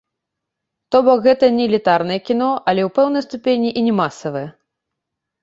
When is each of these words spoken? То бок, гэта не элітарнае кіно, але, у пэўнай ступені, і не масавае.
То 0.95 1.01
бок, 1.07 1.19
гэта 1.27 1.49
не 1.57 1.67
элітарнае 1.69 2.17
кіно, 2.31 2.49
але, 2.73 2.87
у 2.89 2.91
пэўнай 2.97 3.25
ступені, 3.27 3.69
і 3.77 3.87
не 3.91 3.95
масавае. 4.01 4.45